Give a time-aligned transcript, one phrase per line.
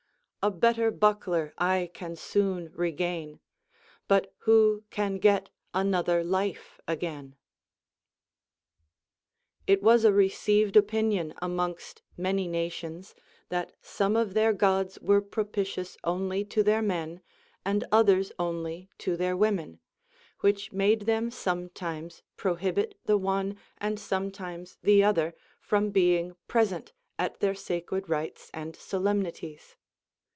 [0.43, 3.39] A better buckler I can soon regain,
[4.07, 7.35] But who can get another life again?
[8.15, 9.77] * 35.
[9.77, 13.13] It was a received opinion amongst many nations,
[13.49, 17.21] that some of their Gods were propitious only to their men,
[17.63, 19.77] and others only to their Avomen,
[20.39, 26.93] which made them some times prohibit the one and sometimes the other from being present
[27.19, 29.75] at their sacred rites and solemnities.